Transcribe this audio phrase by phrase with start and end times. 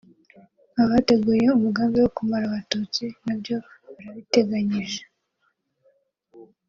[0.83, 3.57] abateguye umugambi wo kumara abatutsi nabyo
[3.93, 5.01] barabiteganyije